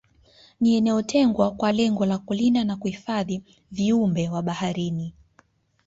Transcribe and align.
Ni 0.59 0.75
eneo 0.75 1.01
tengwa 1.01 1.51
kwa 1.51 1.71
lengo 1.71 2.05
la 2.05 2.17
kulinda 2.17 2.63
na 2.63 2.75
kuhifadhi 2.75 3.43
viumbe 3.71 4.29
wa 4.29 4.41
baharini 4.41 5.13